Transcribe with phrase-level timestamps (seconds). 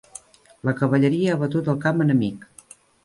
[0.69, 2.49] La cavalleria ha batut el camp enemic.